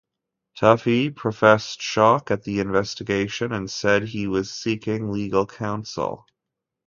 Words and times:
Tuffey 0.57 1.15
professed 1.15 1.79
shock 1.79 2.31
at 2.31 2.41
the 2.43 2.59
investigation 2.59 3.51
and 3.51 3.69
said 3.69 4.01
he 4.07 4.25
was 4.25 4.51
seeking 4.51 5.11
legal 5.11 5.45
counsel. 5.45 6.25